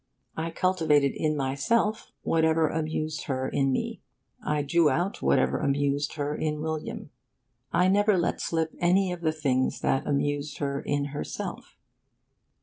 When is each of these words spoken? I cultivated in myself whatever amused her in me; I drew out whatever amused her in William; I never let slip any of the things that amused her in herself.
I 0.35 0.49
cultivated 0.49 1.11
in 1.15 1.37
myself 1.37 2.11
whatever 2.23 2.69
amused 2.69 3.25
her 3.25 3.47
in 3.47 3.71
me; 3.71 4.01
I 4.43 4.63
drew 4.63 4.89
out 4.89 5.21
whatever 5.21 5.59
amused 5.59 6.13
her 6.15 6.35
in 6.35 6.59
William; 6.59 7.11
I 7.71 7.87
never 7.87 8.17
let 8.17 8.41
slip 8.41 8.73
any 8.79 9.11
of 9.11 9.21
the 9.21 9.31
things 9.31 9.81
that 9.81 10.07
amused 10.07 10.57
her 10.57 10.81
in 10.81 11.09
herself. 11.13 11.77